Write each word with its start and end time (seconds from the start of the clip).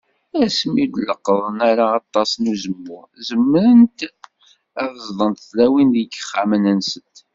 Asmi 0.43 0.81
ur 0.83 0.87
d-leqqḍen 0.91 1.57
ara 1.69 1.85
aṭas 1.99 2.31
n 2.37 2.49
uzemmur, 2.53 3.07
zemrent 3.27 3.99
ad 4.81 4.89
t-zḍent 4.93 5.43
tlawin 5.49 5.89
deg 5.95 6.01
yixxamen-nsent. 6.13 7.15